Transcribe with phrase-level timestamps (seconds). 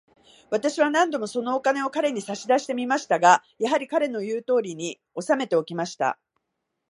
[0.49, 6.17] 私は何度も、そのお金を彼に差し出してみましたが、やはり、彼の言うとおりに、おさめておきました。